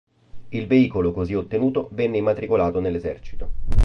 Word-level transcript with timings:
Il 0.49 0.65
veicolo 0.65 1.11
così 1.11 1.35
ottenuto 1.35 1.89
venne 1.91 2.17
immatricolato 2.17 2.79
nell'esercito. 2.79 3.49